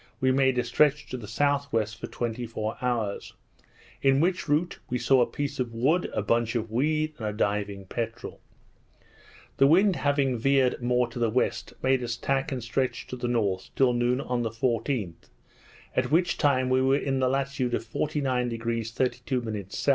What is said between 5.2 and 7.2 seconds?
a piece of wood, a bunch of weed,